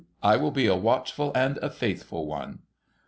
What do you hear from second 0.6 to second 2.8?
a watchful and a faithful one.'